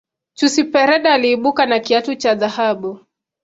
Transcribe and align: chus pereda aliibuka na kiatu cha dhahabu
chus 0.33 0.63
pereda 0.71 1.13
aliibuka 1.13 1.65
na 1.65 1.79
kiatu 1.79 2.15
cha 2.15 2.35
dhahabu 2.35 2.99